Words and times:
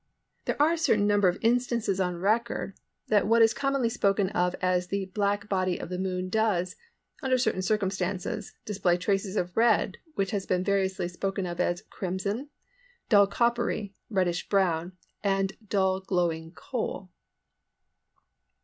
There 0.45 0.59
are 0.59 0.73
a 0.73 0.79
certain 0.79 1.05
number 1.05 1.27
of 1.27 1.37
instances 1.43 1.99
on 1.99 2.15
record 2.17 2.73
that 3.09 3.27
what 3.27 3.43
is 3.43 3.53
commonly 3.53 3.87
spoken 3.89 4.29
of 4.29 4.55
as 4.59 4.87
the 4.87 5.05
black 5.13 5.47
body 5.47 5.77
of 5.79 5.89
the 5.89 5.99
Moon 5.99 6.27
does, 6.27 6.75
under 7.21 7.37
certain 7.37 7.61
circumstances, 7.61 8.55
display 8.65 8.97
traces 8.97 9.35
of 9.35 9.55
red 9.55 9.99
which 10.15 10.31
has 10.31 10.47
been 10.47 10.63
variously 10.63 11.07
spoken 11.07 11.45
of 11.45 11.59
as 11.59 11.83
"crimson," 11.91 12.49
"dull 13.09 13.27
coppery," 13.27 13.93
"reddish 14.09 14.49
brownish" 14.49 14.93
and 15.23 15.53
"dull 15.69 15.99
glowing 15.99 16.51
coal." 16.51 17.11